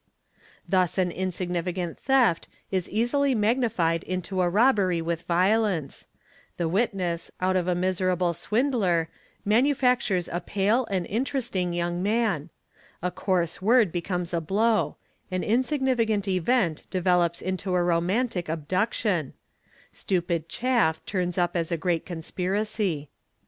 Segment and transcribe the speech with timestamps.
[0.67, 6.07] Thus an insignifican theft is easily magnified into a robbery with violence;
[6.57, 9.09] the witness, ov of a miserable swindler,
[9.45, 12.49] manufactures a pale and interesting young man;
[13.13, 14.95] coarse word becomes a blow;
[15.29, 19.33] an insignificant event develops into a roman tic abduction;
[19.91, 23.07] stupid chaff turns up as a great conspiracy.